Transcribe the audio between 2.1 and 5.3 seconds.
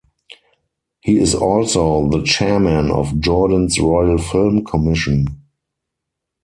chairman of Jordan's Royal Film Commission.